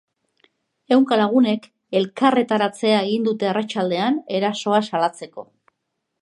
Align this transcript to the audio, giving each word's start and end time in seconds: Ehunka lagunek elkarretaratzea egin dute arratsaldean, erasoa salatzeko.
Ehunka 0.95 1.17
lagunek 1.19 1.67
elkarretaratzea 1.99 3.03
egin 3.09 3.29
dute 3.29 3.51
arratsaldean, 3.51 4.19
erasoa 4.39 4.81
salatzeko. 4.89 5.47